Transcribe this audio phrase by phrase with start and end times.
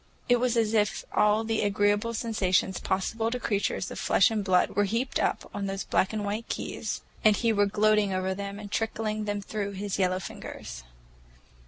[0.27, 4.71] It was as if all the agreeable sensations possible to creatures of flesh and blood
[4.71, 8.57] were heaped up on those black and white keys, and he were gloating over them
[8.59, 10.83] and trickling them through his yellow fingers.